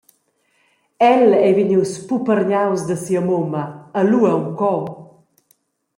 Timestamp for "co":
4.59-4.73